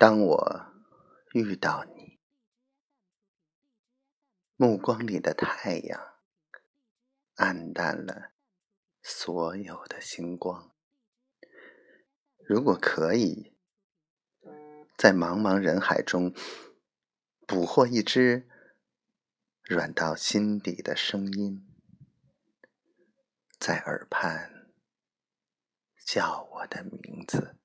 [0.00, 0.66] 当我
[1.34, 2.18] 遇到你，
[4.56, 6.14] 目光里的太阳
[7.34, 8.32] 暗淡了
[9.02, 10.74] 所有的星光。
[12.38, 13.54] 如果可以
[14.96, 16.32] 在茫茫人海中
[17.46, 18.48] 捕获一只
[19.62, 21.68] 软到心底的声音，
[23.58, 24.72] 在耳畔
[26.06, 27.59] 叫我的名字。